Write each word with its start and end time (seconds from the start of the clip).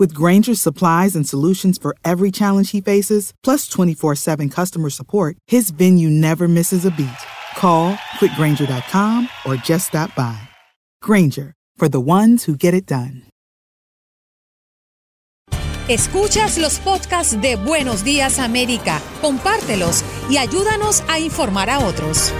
With 0.00 0.14
Granger's 0.14 0.62
supplies 0.62 1.14
and 1.14 1.28
solutions 1.28 1.76
for 1.76 1.94
every 2.06 2.30
challenge 2.30 2.70
he 2.70 2.80
faces, 2.80 3.34
plus 3.44 3.68
24 3.68 4.16
7 4.16 4.48
customer 4.48 4.88
support, 4.88 5.36
his 5.46 5.68
venue 5.68 6.08
never 6.08 6.48
misses 6.48 6.86
a 6.86 6.90
beat. 6.90 7.20
Call 7.58 7.92
quickgranger.com 8.18 9.28
or 9.44 9.56
just 9.56 9.88
stop 9.88 10.14
by. 10.16 10.40
Granger, 11.02 11.52
for 11.76 11.90
the 11.90 12.00
ones 12.00 12.44
who 12.44 12.56
get 12.56 12.72
it 12.72 12.86
done. 12.86 13.24
Escuchas 15.88 16.56
los 16.56 16.78
podcasts 16.78 17.38
de 17.38 17.56
Buenos 17.56 18.02
Días 18.02 18.38
América, 18.38 19.02
compártelos 19.20 20.02
y 20.30 20.38
ayúdanos 20.38 21.02
a 21.08 21.18
informar 21.18 21.68
a 21.68 21.80
otros. 21.80 22.32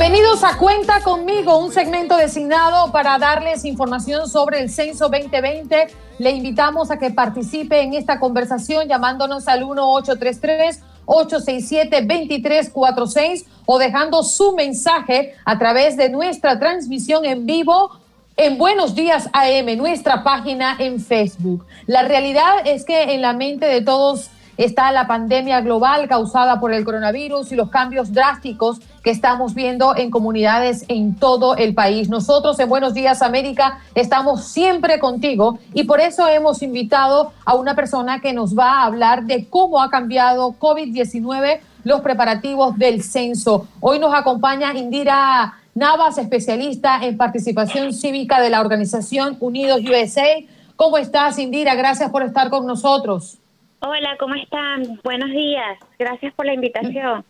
Bienvenidos 0.00 0.44
a 0.44 0.56
Cuenta 0.56 1.00
conmigo, 1.00 1.58
un 1.58 1.72
segmento 1.72 2.16
designado 2.16 2.92
para 2.92 3.18
darles 3.18 3.64
información 3.64 4.28
sobre 4.28 4.60
el 4.60 4.70
censo 4.70 5.08
2020. 5.08 5.88
Le 6.20 6.30
invitamos 6.30 6.92
a 6.92 7.00
que 7.00 7.10
participe 7.10 7.80
en 7.80 7.94
esta 7.94 8.20
conversación 8.20 8.86
llamándonos 8.86 9.48
al 9.48 9.64
1833 9.64 10.82
867-2346 11.04 13.44
o 13.66 13.80
dejando 13.80 14.22
su 14.22 14.54
mensaje 14.54 15.34
a 15.44 15.58
través 15.58 15.96
de 15.96 16.10
nuestra 16.10 16.60
transmisión 16.60 17.24
en 17.24 17.44
vivo 17.44 17.90
en 18.36 18.56
Buenos 18.56 18.94
Días 18.94 19.28
AM, 19.32 19.76
nuestra 19.76 20.22
página 20.22 20.76
en 20.78 21.00
Facebook. 21.00 21.66
La 21.86 22.02
realidad 22.02 22.52
es 22.66 22.84
que 22.84 23.14
en 23.14 23.20
la 23.20 23.32
mente 23.32 23.66
de 23.66 23.80
todos 23.80 24.30
está 24.58 24.92
la 24.92 25.06
pandemia 25.06 25.60
global 25.60 26.08
causada 26.08 26.60
por 26.60 26.74
el 26.74 26.84
coronavirus 26.84 27.52
y 27.52 27.54
los 27.56 27.70
cambios 27.70 28.12
drásticos 28.12 28.80
que 29.02 29.10
estamos 29.10 29.54
viendo 29.54 29.96
en 29.96 30.10
comunidades 30.10 30.84
en 30.88 31.14
todo 31.14 31.56
el 31.56 31.74
país. 31.74 32.08
Nosotros 32.08 32.58
en 32.58 32.68
Buenos 32.68 32.92
Días 32.92 33.22
América 33.22 33.78
estamos 33.94 34.44
siempre 34.44 34.98
contigo 34.98 35.60
y 35.72 35.84
por 35.84 36.00
eso 36.00 36.28
hemos 36.28 36.60
invitado 36.62 37.32
a 37.46 37.54
una 37.54 37.76
persona 37.76 38.20
que 38.20 38.32
nos 38.32 38.58
va 38.58 38.82
a 38.82 38.84
hablar 38.84 39.24
de 39.24 39.48
cómo 39.48 39.80
ha 39.80 39.88
cambiado 39.88 40.56
COVID-19 40.58 41.60
los 41.84 42.00
preparativos 42.00 42.76
del 42.76 43.02
censo. 43.02 43.68
Hoy 43.80 44.00
nos 44.00 44.12
acompaña 44.12 44.76
Indira 44.76 45.54
Navas, 45.74 46.18
especialista 46.18 46.98
en 47.04 47.16
participación 47.16 47.92
cívica 47.92 48.40
de 48.40 48.50
la 48.50 48.60
organización 48.60 49.36
Unidos 49.38 49.82
USA. 49.88 50.26
¿Cómo 50.74 50.98
estás, 50.98 51.38
Indira? 51.38 51.76
Gracias 51.76 52.10
por 52.10 52.24
estar 52.24 52.50
con 52.50 52.66
nosotros. 52.66 53.37
Hola, 53.80 54.16
¿cómo 54.18 54.34
están? 54.34 55.00
Buenos 55.04 55.30
días. 55.30 55.78
Gracias 55.98 56.34
por 56.34 56.46
la 56.46 56.54
invitación. 56.54 57.24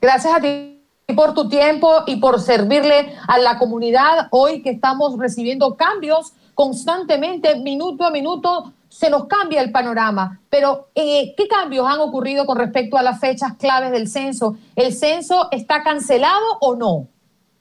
Gracias 0.00 0.32
a 0.32 0.40
ti 0.40 0.80
por 1.16 1.34
tu 1.34 1.48
tiempo 1.48 2.04
y 2.06 2.16
por 2.16 2.40
servirle 2.40 3.12
a 3.26 3.38
la 3.38 3.58
comunidad 3.58 4.28
hoy 4.30 4.62
que 4.62 4.70
estamos 4.70 5.18
recibiendo 5.18 5.74
cambios 5.74 6.32
constantemente, 6.54 7.56
minuto 7.56 8.04
a 8.04 8.10
minuto, 8.10 8.72
se 8.88 9.10
nos 9.10 9.26
cambia 9.26 9.60
el 9.60 9.72
panorama. 9.72 10.38
Pero, 10.48 10.90
eh, 10.94 11.34
¿qué 11.36 11.48
cambios 11.48 11.88
han 11.88 11.98
ocurrido 11.98 12.46
con 12.46 12.56
respecto 12.56 12.96
a 12.96 13.02
las 13.02 13.18
fechas 13.18 13.54
claves 13.54 13.90
del 13.90 14.06
censo? 14.06 14.56
¿El 14.76 14.92
censo 14.92 15.48
está 15.50 15.82
cancelado 15.82 16.58
o 16.60 16.76
no? 16.76 17.08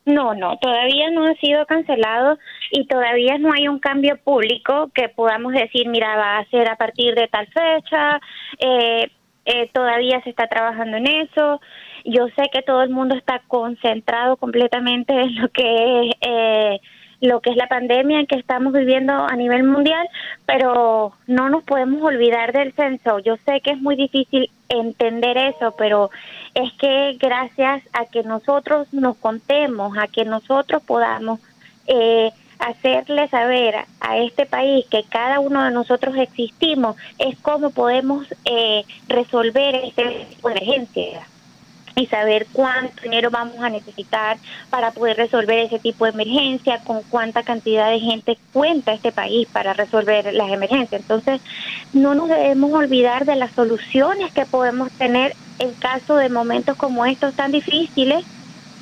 No, 0.05 0.33
no, 0.33 0.57
todavía 0.57 1.09
no 1.11 1.25
ha 1.25 1.33
sido 1.35 1.65
cancelado 1.65 2.38
y 2.71 2.85
todavía 2.88 3.38
no 3.38 3.53
hay 3.53 3.69
un 3.69 3.79
cambio 3.79 4.17
público 4.17 4.91
que 4.94 5.07
podamos 5.07 5.53
decir, 5.53 5.88
mira, 5.88 6.17
va 6.17 6.39
a 6.39 6.45
ser 6.50 6.69
a 6.69 6.75
partir 6.75 7.15
de 7.15 7.29
tal 7.29 7.47
fecha, 7.47 8.19
eh, 8.59 9.09
eh, 9.45 9.69
todavía 9.73 10.21
se 10.23 10.29
está 10.29 10.47
trabajando 10.47 10.97
en 10.97 11.07
eso. 11.07 11.61
Yo 12.05 12.27
sé 12.35 12.50
que 12.51 12.61
todo 12.61 12.81
el 12.83 12.89
mundo 12.89 13.15
está 13.15 13.41
concentrado 13.47 14.35
completamente 14.38 15.13
en 15.13 15.41
lo 15.41 15.50
que 15.50 16.01
es 16.01 16.15
eh, 16.21 16.79
lo 17.23 17.39
que 17.39 17.51
es 17.51 17.55
la 17.55 17.67
pandemia 17.67 18.25
que 18.25 18.35
estamos 18.35 18.73
viviendo 18.73 19.13
a 19.13 19.33
nivel 19.37 19.63
mundial, 19.63 20.09
pero 20.45 21.13
no 21.25 21.49
nos 21.49 21.63
podemos 21.63 22.01
olvidar 22.01 22.51
del 22.51 22.73
censo. 22.73 23.19
Yo 23.19 23.37
sé 23.45 23.61
que 23.61 23.71
es 23.71 23.81
muy 23.81 23.95
difícil 23.95 24.51
entender 24.67 25.37
eso, 25.37 25.73
pero 25.77 26.09
es 26.53 26.73
que 26.73 27.15
gracias 27.17 27.81
a 27.93 28.05
que 28.07 28.23
nosotros 28.23 28.93
nos 28.93 29.15
contemos, 29.15 29.97
a 29.97 30.07
que 30.07 30.25
nosotros 30.25 30.83
podamos 30.83 31.39
eh, 31.87 32.31
hacerle 32.59 33.29
saber 33.29 33.75
a 34.01 34.17
este 34.17 34.45
país 34.45 34.85
que 34.91 35.03
cada 35.09 35.39
uno 35.39 35.63
de 35.63 35.71
nosotros 35.71 36.17
existimos, 36.17 36.97
es 37.19 37.39
como 37.39 37.69
podemos 37.69 38.27
eh, 38.43 38.83
resolver 39.07 39.75
este 39.75 40.27
tipo 40.29 40.49
de 40.49 40.55
emergencia 40.55 41.27
y 41.95 42.07
saber 42.07 42.48
cuánto 42.51 43.01
dinero 43.04 43.30
vamos 43.30 43.60
a 43.60 43.69
necesitar 43.69 44.38
para 44.69 44.92
poder 44.92 45.18
resolver 45.18 45.60
ese 45.60 45.80
tipo 45.80 46.06
de 46.06 46.12
emergencia, 46.12 46.80
con 46.84 47.01
cuánta 47.04 47.44
cantidad 47.44 47.90
de 47.90 48.00
gente 48.00 48.38
cuenta 48.51 48.94
este 48.94 49.12
país 49.12 49.48
para 49.51 49.74
resolver 49.74 50.34
las 50.34 50.51
emergencias. 50.51 51.01
Entonces, 51.01 51.42
no 51.94 52.16
nos 52.16 52.30
debemos 52.30 52.74
olvidar 52.74 53.25
de 53.25 53.36
las 53.36 53.51
soluciones 53.51 54.31
que 54.34 54.45
podemos 54.45 54.92
tener 54.92 55.36
en 55.60 55.72
caso 55.74 56.16
de 56.16 56.30
momentos 56.30 56.78
como 56.78 57.06
estos 57.06 57.34
tan 57.36 57.51
difíciles 57.51 58.25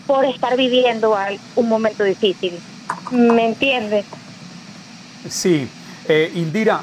por 0.07 0.25
estar 0.25 0.57
viviendo 0.57 1.15
un 1.55 1.69
momento 1.69 2.03
difícil. 2.03 2.53
¿Me 3.11 3.47
entiendes? 3.47 4.05
Sí. 5.29 5.67
Eh, 6.07 6.31
Indira, 6.35 6.81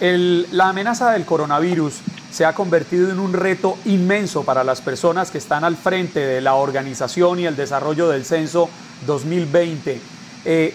el, 0.00 0.46
la 0.52 0.68
amenaza 0.68 1.12
del 1.12 1.24
coronavirus 1.24 2.00
se 2.34 2.44
ha 2.44 2.52
convertido 2.52 3.12
en 3.12 3.20
un 3.20 3.32
reto 3.32 3.78
inmenso 3.84 4.42
para 4.42 4.64
las 4.64 4.80
personas 4.80 5.30
que 5.30 5.38
están 5.38 5.62
al 5.62 5.76
frente 5.76 6.18
de 6.18 6.40
la 6.40 6.54
organización 6.54 7.38
y 7.38 7.46
el 7.46 7.54
desarrollo 7.54 8.08
del 8.08 8.24
censo 8.24 8.68
2020. 9.06 10.00
Eh, 10.44 10.74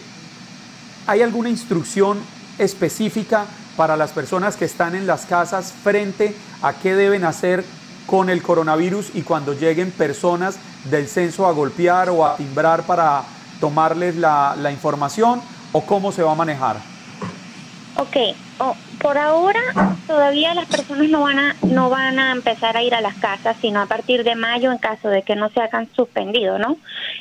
¿Hay 1.05 1.21
alguna 1.21 1.49
instrucción 1.49 2.17
específica 2.57 3.45
para 3.75 3.97
las 3.97 4.11
personas 4.11 4.55
que 4.55 4.63
están 4.63 4.95
en 4.95 5.05
las 5.05 5.25
casas 5.25 5.73
frente 5.83 6.33
a 6.61 6.75
qué 6.75 6.95
deben 6.95 7.25
hacer 7.25 7.65
con 8.05 8.29
el 8.29 8.41
coronavirus 8.41 9.11
y 9.13 9.23
cuando 9.23 9.51
lleguen 9.51 9.91
personas 9.91 10.55
del 10.85 11.09
censo 11.09 11.45
a 11.45 11.51
golpear 11.51 12.09
o 12.09 12.25
a 12.25 12.37
timbrar 12.37 12.83
para 12.83 13.23
tomarles 13.59 14.15
la, 14.15 14.55
información 14.71 15.41
o 15.73 15.85
cómo 15.85 16.13
se 16.13 16.23
va 16.23 16.31
a 16.31 16.35
manejar? 16.35 16.77
Ok, 17.97 18.15
por 19.01 19.17
ahora 19.17 19.61
todavía 20.07 20.53
las 20.53 20.67
personas 20.67 21.09
no 21.09 21.21
van 21.21 21.39
a 21.39 21.55
no 21.63 21.89
van 21.89 22.19
a 22.19 22.31
empezar 22.31 22.75
a 22.75 22.83
ir 22.83 22.93
a 22.93 23.01
las 23.01 23.15
casas, 23.15 23.57
sino 23.61 23.81
a 23.81 23.85
partir 23.85 24.23
de 24.23 24.35
mayo 24.35 24.71
en 24.71 24.77
caso 24.77 25.09
de 25.09 25.23
que 25.23 25.35
no 25.35 25.49
se 25.49 25.61
hagan 25.61 25.87
suspendido, 25.93 26.59
¿no? 26.59 26.77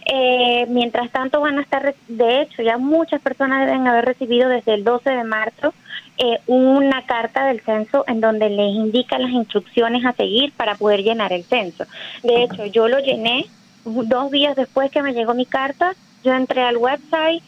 Eh, 0.06 0.66
mientras 0.68 1.10
tanto 1.10 1.40
van 1.40 1.58
a 1.58 1.62
estar, 1.62 1.94
de 2.08 2.42
hecho, 2.42 2.62
ya 2.62 2.78
muchas 2.78 3.20
personas 3.20 3.66
deben 3.66 3.86
haber 3.86 4.04
recibido 4.04 4.48
desde 4.48 4.74
el 4.74 4.84
12 4.84 5.10
de 5.10 5.24
marzo 5.24 5.74
eh, 6.18 6.40
una 6.46 7.04
carta 7.06 7.46
del 7.46 7.60
censo 7.60 8.04
en 8.08 8.20
donde 8.20 8.50
les 8.50 8.74
indica 8.74 9.18
las 9.18 9.30
instrucciones 9.30 10.04
a 10.04 10.12
seguir 10.12 10.52
para 10.52 10.74
poder 10.74 11.02
llenar 11.02 11.32
el 11.32 11.44
censo. 11.44 11.84
De 12.22 12.42
hecho, 12.42 12.66
yo 12.66 12.88
lo 12.88 12.98
llené 12.98 13.46
dos 13.84 14.30
días 14.30 14.56
después 14.56 14.90
que 14.90 15.02
me 15.02 15.14
llegó 15.14 15.34
mi 15.34 15.46
carta, 15.46 15.94
yo 16.24 16.32
entré 16.32 16.62
al 16.62 16.76
website, 16.76 17.42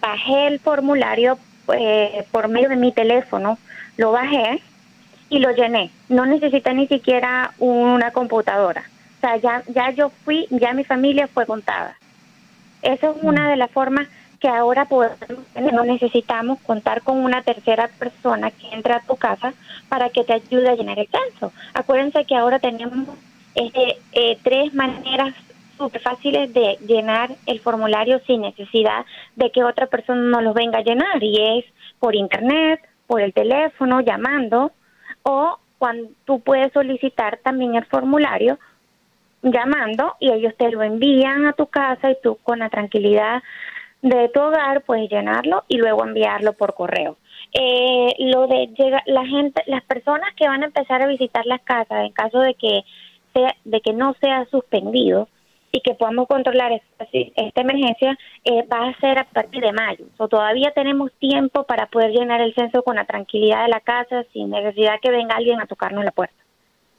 bajé 0.00 0.46
el 0.46 0.58
formulario 0.60 1.38
eh, 1.72 2.26
por 2.30 2.48
medio 2.48 2.68
de 2.68 2.76
mi 2.76 2.92
teléfono, 2.92 3.58
lo 3.96 4.12
bajé 4.12 4.62
y 5.28 5.38
lo 5.38 5.50
llené. 5.52 5.90
No 6.08 6.26
necesité 6.26 6.74
ni 6.74 6.86
siquiera 6.86 7.52
una 7.58 8.10
computadora. 8.10 8.84
O 9.18 9.20
sea, 9.20 9.36
ya, 9.36 9.62
ya 9.68 9.90
yo 9.90 10.10
fui, 10.24 10.46
ya 10.50 10.72
mi 10.72 10.84
familia 10.84 11.26
fue 11.28 11.46
contada. 11.46 11.96
Esa 12.82 13.10
es 13.10 13.16
una 13.22 13.48
de 13.48 13.56
las 13.56 13.70
formas 13.70 14.08
que 14.38 14.48
ahora 14.48 14.84
podemos 14.84 15.18
No 15.72 15.84
necesitamos 15.84 16.60
contar 16.60 17.00
con 17.00 17.18
una 17.18 17.40
tercera 17.42 17.88
persona 17.88 18.50
que 18.50 18.68
entre 18.72 18.92
a 18.92 19.00
tu 19.00 19.16
casa 19.16 19.54
para 19.88 20.10
que 20.10 20.22
te 20.22 20.34
ayude 20.34 20.68
a 20.68 20.74
llenar 20.74 20.98
el 20.98 21.08
censo. 21.08 21.52
Acuérdense 21.72 22.26
que 22.26 22.36
ahora 22.36 22.58
tenemos 22.58 23.08
este, 23.54 23.96
eh, 24.12 24.38
tres 24.42 24.74
maneras 24.74 25.34
súper 25.78 26.02
fáciles 26.02 26.52
de 26.52 26.76
llenar 26.86 27.30
el 27.46 27.60
formulario 27.60 28.20
sin 28.26 28.42
necesidad 28.42 29.06
de 29.36 29.50
que 29.50 29.64
otra 29.64 29.86
persona 29.86 30.20
nos 30.20 30.42
lo 30.42 30.52
venga 30.52 30.78
a 30.78 30.82
llenar 30.82 31.22
y 31.22 31.58
es 31.58 31.64
por 31.98 32.14
internet, 32.14 32.80
por 33.14 33.22
el 33.22 33.32
teléfono, 33.32 34.00
llamando 34.00 34.72
o 35.22 35.56
cuando 35.78 36.08
tú 36.24 36.40
puedes 36.40 36.72
solicitar 36.72 37.38
también 37.44 37.76
el 37.76 37.84
formulario 37.84 38.58
llamando 39.40 40.16
y 40.18 40.32
ellos 40.32 40.52
te 40.56 40.68
lo 40.72 40.82
envían 40.82 41.46
a 41.46 41.52
tu 41.52 41.66
casa 41.68 42.10
y 42.10 42.16
tú 42.20 42.38
con 42.42 42.58
la 42.58 42.70
tranquilidad 42.70 43.40
de 44.02 44.28
tu 44.30 44.40
hogar 44.40 44.82
puedes 44.82 45.08
llenarlo 45.08 45.62
y 45.68 45.76
luego 45.76 46.04
enviarlo 46.04 46.54
por 46.54 46.74
correo. 46.74 47.16
Eh, 47.52 48.16
lo 48.18 48.48
de 48.48 48.66
llega, 48.76 49.00
la 49.06 49.24
gente, 49.24 49.62
las 49.66 49.84
personas 49.84 50.34
que 50.34 50.48
van 50.48 50.64
a 50.64 50.66
empezar 50.66 51.00
a 51.00 51.06
visitar 51.06 51.46
las 51.46 51.62
casas 51.62 52.06
en 52.06 52.10
caso 52.10 52.40
de 52.40 52.54
que 52.54 52.82
sea, 53.32 53.54
de 53.64 53.80
que 53.80 53.92
no 53.92 54.16
sea 54.20 54.44
suspendido, 54.46 55.28
y 55.74 55.80
que 55.80 55.94
podamos 55.94 56.28
controlar 56.28 56.70
esta, 56.70 57.60
emergencia 57.60 58.16
eh, 58.44 58.64
va 58.72 58.88
a 58.88 59.00
ser 59.00 59.18
a 59.18 59.24
partir 59.24 59.60
de 59.60 59.72
mayo. 59.72 60.04
O 60.18 60.28
todavía 60.28 60.70
tenemos 60.72 61.10
tiempo 61.18 61.64
para 61.64 61.86
poder 61.86 62.12
llenar 62.12 62.40
el 62.40 62.54
censo 62.54 62.84
con 62.84 62.94
la 62.94 63.04
tranquilidad 63.04 63.64
de 63.64 63.70
la 63.70 63.80
casa 63.80 64.22
sin 64.32 64.50
necesidad 64.50 65.00
que 65.02 65.10
venga 65.10 65.34
alguien 65.34 65.60
a 65.60 65.66
tocarnos 65.66 66.04
la 66.04 66.12
puerta. 66.12 66.36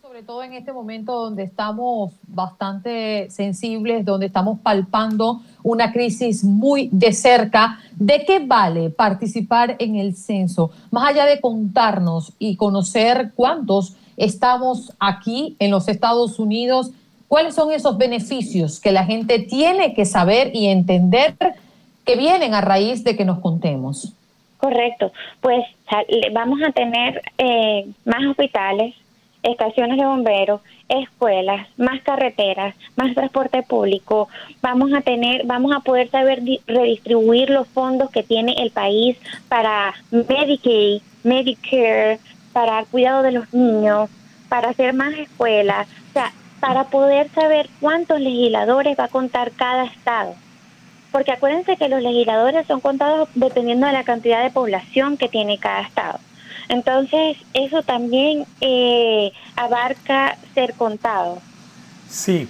Sobre 0.02 0.24
todo 0.24 0.44
en 0.44 0.54
este 0.54 0.74
momento 0.74 1.14
donde 1.14 1.44
estamos 1.44 2.12
bastante 2.28 3.30
sensibles, 3.30 4.04
donde 4.04 4.26
estamos 4.26 4.60
palpando 4.60 5.40
una 5.64 5.94
crisis 5.94 6.44
muy 6.44 6.90
de 6.92 7.14
cerca, 7.14 7.80
¿de 7.96 8.26
qué 8.26 8.40
vale 8.40 8.90
participar 8.90 9.78
en 9.80 9.96
el 9.96 10.16
censo? 10.18 10.72
Más 10.92 11.12
allá 11.12 11.26
de 11.26 11.40
contarnos 11.40 12.34
y 12.40 12.58
conocer 12.58 13.32
cuántos 13.36 13.96
estamos 14.18 14.94
aquí 15.00 15.56
en 15.60 15.72
los 15.72 15.88
Estados 15.88 16.40
Unidos, 16.40 16.92
¿Cuáles 17.36 17.56
son 17.56 17.74
esos 17.74 17.98
beneficios 17.98 18.80
que 18.80 18.94
la 18.94 19.04
gente 19.04 19.40
tiene 19.40 19.94
que 19.94 20.06
saber 20.06 20.52
y 20.54 20.68
entender 20.68 21.36
que 22.06 22.16
vienen 22.16 22.54
a 22.54 22.62
raíz 22.62 23.04
de 23.04 23.18
que 23.18 23.26
nos 23.26 23.40
contemos? 23.40 24.14
Correcto, 24.58 25.12
pues 25.42 25.66
vamos 26.32 26.62
a 26.66 26.72
tener 26.72 27.22
eh, 27.38 27.88
más 28.06 28.26
hospitales, 28.26 28.96
estaciones 29.44 29.98
de 29.98 30.06
bomberos, 30.06 30.62
escuelas, 30.88 31.68
más 31.76 32.02
carreteras, 32.04 32.74
más 32.96 33.14
transporte 33.14 33.64
público. 33.64 34.30
Vamos 34.62 34.94
a 34.94 35.02
tener, 35.02 35.46
vamos 35.46 35.76
a 35.76 35.82
poder 35.82 36.10
saber 36.10 36.42
redistribuir 36.68 37.50
los 37.50 37.68
fondos 37.68 38.12
que 38.12 38.24
tiene 38.24 38.54
el 38.60 38.72
país 38.72 39.18
para 39.50 39.94
Medicaid, 40.10 41.02
Medicare, 41.26 42.18
para 42.54 42.80
el 42.80 42.86
cuidado 42.86 43.24
de 43.24 43.34
los 43.34 43.54
niños, 43.54 44.10
para 44.48 44.70
hacer 44.70 44.94
más 44.94 45.14
escuelas. 45.16 45.86
O 46.12 46.14
sea, 46.14 46.32
para 46.66 46.86
poder 46.86 47.30
saber 47.30 47.70
cuántos 47.80 48.20
legisladores 48.20 48.98
va 49.00 49.04
a 49.04 49.10
contar 49.10 49.52
cada 49.52 49.86
estado. 49.86 50.34
Porque 51.12 51.32
acuérdense 51.32 51.78
que 51.78 51.90
los 51.90 52.02
legisladores 52.02 52.66
son 52.66 52.80
contados 52.80 53.30
dependiendo 53.36 53.86
de 53.86 53.94
la 53.94 54.04
cantidad 54.04 54.42
de 54.44 54.50
población 54.50 55.16
que 55.16 55.30
tiene 55.30 55.60
cada 55.60 55.82
estado. 55.82 56.20
Entonces, 56.68 57.38
eso 57.54 57.84
también 57.84 58.48
eh, 58.62 59.32
abarca 59.56 60.38
ser 60.56 60.74
contado. 60.74 61.38
Sí, 62.10 62.50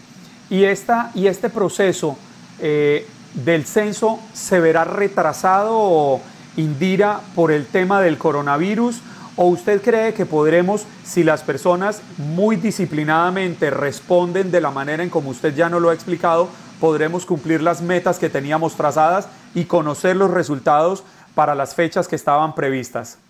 y, 0.50 0.64
esta, 0.64 1.12
y 1.14 1.28
este 1.28 1.50
proceso 1.50 2.18
eh, 2.60 3.06
del 3.34 3.66
censo 3.66 4.22
se 4.32 4.62
verá 4.62 4.86
retrasado, 4.86 6.22
Indira, 6.56 7.20
por 7.36 7.52
el 7.52 7.66
tema 7.66 8.00
del 8.00 8.18
coronavirus 8.18 9.02
¿O 9.38 9.48
usted 9.48 9.82
cree 9.82 10.14
que 10.14 10.26
podremos, 10.26 10.88
si 11.04 11.24
las 11.24 11.44
personas 11.44 12.02
muy 12.18 12.56
disciplinadamente 12.56 13.70
responden 13.70 14.50
de 14.50 14.62
la 14.62 14.72
manera 14.72 15.04
en 15.04 15.10
como 15.10 15.30
usted 15.30 15.54
ya 15.54 15.68
nos 15.68 15.82
lo 15.82 15.90
ha 15.90 15.94
explicado, 15.94 16.48
podremos 16.80 17.26
cumplir 17.26 17.62
las 17.62 17.82
metas 17.82 18.18
que 18.18 18.30
teníamos 18.30 18.78
trazadas 18.78 19.30
y 19.54 19.66
conocer 19.66 20.16
los 20.16 20.32
resultados 20.32 21.04
para 21.36 21.54
las 21.54 21.76
fechas 21.76 22.08
que 22.08 22.16
estaban 22.16 22.56
previstas? 22.56 23.22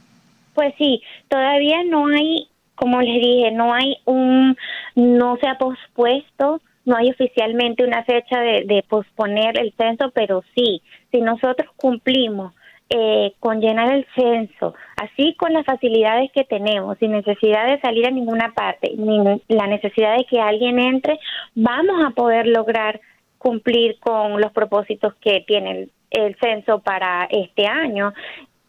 Pues 0.53 0.75
sí, 0.77 1.01
todavía 1.27 1.83
no 1.85 2.05
hay, 2.05 2.49
como 2.75 3.01
les 3.01 3.15
dije, 3.15 3.51
no 3.51 3.73
hay 3.73 3.97
un, 4.05 4.55
no 4.93 5.37
se 5.37 5.47
ha 5.47 5.57
pospuesto, 5.57 6.61
no 6.85 6.95
hay 6.95 7.09
oficialmente 7.09 7.83
una 7.83 8.03
fecha 8.03 8.39
de, 8.41 8.63
de 8.65 8.85
posponer 8.87 9.59
el 9.59 9.73
censo, 9.75 10.11
pero 10.13 10.43
sí, 10.53 10.83
si 11.11 11.19
nosotros 11.21 11.67
cumplimos 11.75 12.53
eh, 12.89 13.33
con 13.39 13.61
llenar 13.61 13.91
el 13.91 14.05
censo, 14.15 14.75
así 14.97 15.35
con 15.35 15.53
las 15.53 15.65
facilidades 15.65 16.31
que 16.31 16.43
tenemos, 16.43 16.97
sin 16.99 17.13
necesidad 17.13 17.67
de 17.67 17.79
salir 17.81 18.05
a 18.05 18.11
ninguna 18.11 18.53
parte, 18.53 18.93
ni 18.95 19.41
la 19.47 19.67
necesidad 19.67 20.15
de 20.15 20.25
que 20.25 20.39
alguien 20.39 20.77
entre, 20.77 21.19
vamos 21.55 22.05
a 22.05 22.11
poder 22.11 22.45
lograr 22.45 23.01
cumplir 23.39 23.97
con 23.99 24.39
los 24.39 24.51
propósitos 24.51 25.15
que 25.15 25.43
tiene 25.47 25.71
el, 25.71 25.91
el 26.11 26.35
censo 26.39 26.79
para 26.79 27.27
este 27.31 27.65
año. 27.65 28.13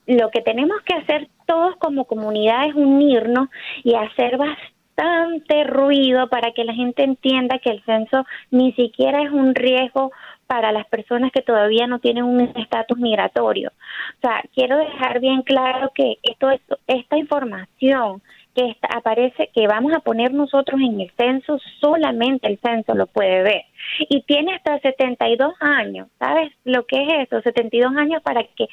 Lo 0.07 0.31
que 0.31 0.41
tenemos 0.41 0.81
que 0.83 0.95
hacer 0.95 1.29
todos 1.47 1.77
como 1.77 2.05
comunidad 2.05 2.67
es 2.69 2.75
unirnos 2.75 3.49
y 3.85 3.95
hacer 3.95 4.39
bastante 4.39 5.65
ruido 5.65 6.29
para 6.29 6.53
que 6.53 6.65
la 6.65 6.73
gente 6.73 7.05
entienda 7.05 7.59
que 7.59 7.71
el 7.71 7.83
censo 7.85 8.25
ni 8.51 8.73
siquiera 8.73 9.23
es 9.23 9.31
un 9.31 9.55
riesgo 9.55 10.13
para 10.47 10.73
las 10.73 10.87
personas 10.87 11.33
que 11.33 11.43
todavía 11.43 11.87
no 11.87 11.99
tienen 11.99 12.25
un 12.25 12.41
estatus 12.57 12.99
migratorio. 12.99 13.71
O 14.19 14.21
sea, 14.21 14.43
quiero 14.55 14.79
dejar 14.79 15.21
bien 15.21 15.43
claro 15.43 15.91
que 15.95 16.19
esto, 16.23 16.51
esto 16.51 16.79
esta 16.87 17.17
información 17.19 18.23
que 18.55 18.71
esta- 18.71 18.89
aparece, 18.97 19.51
que 19.55 19.67
vamos 19.67 19.93
a 19.93 20.01
poner 20.01 20.33
nosotros 20.33 20.81
en 20.81 21.01
el 21.01 21.11
censo, 21.17 21.59
solamente 21.81 22.49
el 22.49 22.59
censo 22.59 22.95
lo 22.95 23.07
puede 23.07 23.43
ver. 23.43 23.63
Y 24.09 24.23
tiene 24.23 24.55
hasta 24.55 24.79
72 24.81 25.53
años, 25.61 26.09
¿sabes 26.19 26.53
lo 26.65 26.87
que 26.87 27.03
es 27.03 27.29
eso? 27.29 27.43
72 27.43 27.95
años 27.97 28.23
para 28.23 28.43
que 28.45 28.67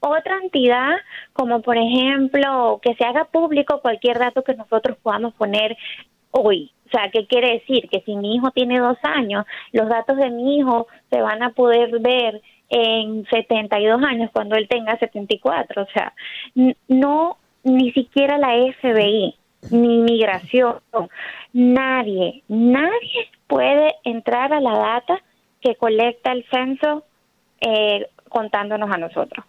otra 0.00 0.38
entidad, 0.42 0.92
como 1.32 1.60
por 1.62 1.76
ejemplo, 1.76 2.78
que 2.82 2.94
se 2.94 3.04
haga 3.04 3.24
público 3.24 3.80
cualquier 3.80 4.18
dato 4.18 4.44
que 4.44 4.54
nosotros 4.54 4.96
podamos 5.02 5.34
poner 5.34 5.76
hoy. 6.30 6.70
O 6.86 6.88
sea, 6.90 7.10
¿qué 7.10 7.26
quiere 7.26 7.54
decir? 7.54 7.88
Que 7.88 8.00
si 8.02 8.14
mi 8.16 8.36
hijo 8.36 8.50
tiene 8.52 8.78
dos 8.78 8.96
años, 9.02 9.44
los 9.72 9.88
datos 9.88 10.16
de 10.16 10.30
mi 10.30 10.58
hijo 10.58 10.86
se 11.10 11.20
van 11.20 11.42
a 11.42 11.50
poder 11.50 11.98
ver 12.00 12.40
en 12.68 13.26
72 13.26 14.02
años 14.02 14.30
cuando 14.32 14.56
él 14.56 14.68
tenga 14.68 14.98
74. 14.98 15.82
O 15.82 15.86
sea, 15.86 16.12
no, 16.88 17.38
ni 17.64 17.92
siquiera 17.92 18.38
la 18.38 18.54
FBI, 18.80 19.34
ni 19.70 19.98
migración, 19.98 20.76
nadie, 21.52 22.42
nadie 22.48 23.28
puede 23.46 23.94
entrar 24.04 24.52
a 24.52 24.60
la 24.60 24.78
data 24.78 25.20
que 25.60 25.74
colecta 25.74 26.32
el 26.32 26.44
censo 26.50 27.04
eh, 27.60 28.06
contándonos 28.28 28.90
a 28.90 28.98
nosotros. 28.98 29.44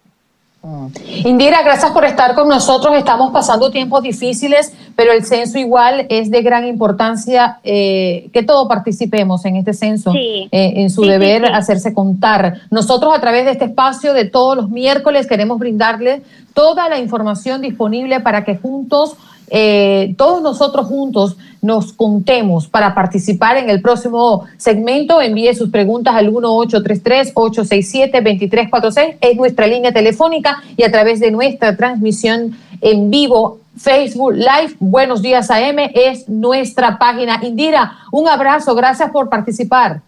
Indira, 1.24 1.62
gracias 1.64 1.92
por 1.92 2.06
estar 2.06 2.36
con 2.36 2.48
nosotros. 2.48 2.96
Estamos 2.96 3.32
pasando 3.32 3.72
tiempos 3.72 4.04
difíciles, 4.04 4.74
pero 4.96 5.12
el 5.12 5.24
censo 5.24 5.58
igual 5.58 6.06
es 6.10 6.30
de 6.30 6.42
gran 6.42 6.68
importancia 6.68 7.60
eh, 7.64 8.30
que 8.34 8.44
todos 8.44 8.68
participemos 8.68 9.46
en 9.46 9.56
este 9.56 9.74
censo, 9.74 10.12
Sí. 10.12 10.50
eh, 10.52 10.74
en 10.78 10.90
su 10.90 11.04
Sí, 11.04 11.10
deber 11.10 11.46
sí. 11.46 11.52
hacerse 11.54 11.94
contar. 11.94 12.62
Nosotros 12.70 13.14
a 13.16 13.22
través 13.22 13.46
de 13.46 13.52
este 13.52 13.66
espacio 13.66 14.14
de 14.14 14.26
todos 14.26 14.56
los 14.58 14.70
miércoles 14.70 15.28
queremos 15.28 15.58
brindarle 15.60 16.22
toda 16.54 16.90
la 16.90 17.00
información 17.00 17.62
disponible 17.62 18.20
para 18.20 18.44
que 18.44 18.58
juntos, 18.58 19.16
eh, 19.50 20.14
todos 20.18 20.42
nosotros 20.42 20.88
juntos, 20.88 21.38
nos 21.62 21.94
contemos 21.94 22.68
para 22.68 22.94
participar 22.94 23.58
en 23.58 23.70
el 23.70 23.82
próximo 23.82 24.46
segmento. 24.58 25.22
Envíe 25.22 25.54
sus 25.54 25.70
preguntas 25.70 26.16
al 26.16 26.32
1833-867-2346. 26.32 29.18
Es 29.22 29.38
nuestra 29.38 29.68
línea 29.68 29.92
telefónica 29.92 30.62
y 30.76 30.84
a 30.84 30.92
través 30.92 31.20
de 31.20 31.32
nuestra 31.32 31.76
transmisión 31.76 32.56
en 32.82 33.10
vivo. 33.10 33.60
Facebook 33.78 34.34
Live, 34.34 34.76
Buenos 34.80 35.22
Días 35.22 35.52
AM, 35.52 35.78
es 35.94 36.28
nuestra 36.28 36.98
página. 36.98 37.40
Indira, 37.44 37.98
un 38.12 38.28
abrazo, 38.28 38.74
gracias 38.74 39.12
por 39.12 39.30
participar. 39.30 40.02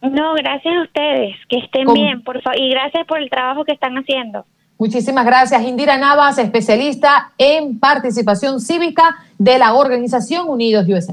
No, 0.00 0.34
gracias 0.34 0.74
a 0.76 0.82
ustedes, 0.82 1.34
que 1.48 1.58
estén 1.58 1.86
Con- 1.86 1.94
bien, 1.94 2.22
por 2.22 2.40
favor, 2.40 2.58
y 2.58 2.70
gracias 2.70 3.04
por 3.06 3.20
el 3.20 3.28
trabajo 3.28 3.64
que 3.64 3.72
están 3.72 3.98
haciendo. 3.98 4.46
Muchísimas 4.80 5.26
gracias. 5.26 5.62
Indira 5.62 5.98
Navas, 5.98 6.38
especialista 6.38 7.32
en 7.36 7.78
participación 7.78 8.62
cívica 8.62 9.18
de 9.36 9.58
la 9.58 9.74
organización 9.74 10.48
Unidos 10.48 10.86
USA. 10.88 11.12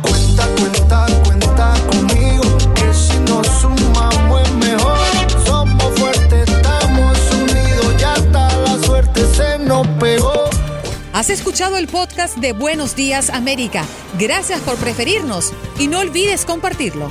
Cuenta, 0.00 1.06
cuenta 1.22 1.74
conmigo, 1.90 2.42
que 2.74 2.94
si 2.94 3.18
nos 3.28 3.46
sumamos 3.48 4.40
es 4.40 4.52
mejor. 4.54 4.96
Somos 5.44 5.84
fuertes, 6.00 6.48
estamos 6.48 7.18
unidos, 7.34 7.96
ya 7.98 8.14
está 8.14 8.56
la 8.60 8.78
suerte 8.78 9.26
se 9.26 9.58
nos 9.58 9.86
pegó. 10.00 10.32
Has 11.12 11.28
escuchado 11.28 11.76
el 11.76 11.88
podcast 11.88 12.38
de 12.38 12.54
Buenos 12.54 12.96
Días 12.96 13.28
América. 13.28 13.84
Gracias 14.18 14.60
por 14.60 14.76
preferirnos 14.76 15.52
y 15.78 15.88
no 15.88 15.98
olvides 15.98 16.46
compartirlo. 16.46 17.10